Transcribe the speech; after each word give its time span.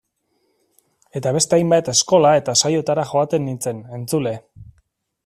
Eta 1.19 1.33
beste 1.35 1.59
hainbat 1.59 1.91
eskola 1.93 2.33
eta 2.39 2.57
saiotara 2.63 3.07
joaten 3.13 3.47
nintzen, 3.51 3.85
entzule. 3.99 4.35